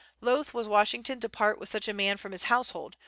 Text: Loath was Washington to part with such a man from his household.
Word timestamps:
Loath 0.19 0.51
was 0.51 0.67
Washington 0.67 1.19
to 1.19 1.29
part 1.29 1.59
with 1.59 1.69
such 1.69 1.87
a 1.87 1.93
man 1.93 2.17
from 2.17 2.31
his 2.31 2.45
household. 2.45 2.97